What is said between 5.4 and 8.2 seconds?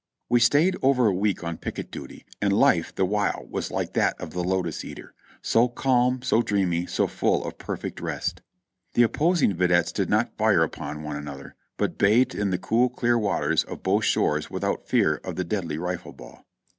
so calm, so dreamy, so full of perfect